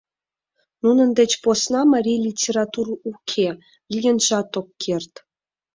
[0.83, 3.47] Нунын деч посна марий литератур уке,
[3.93, 5.13] лийынжат ок керт.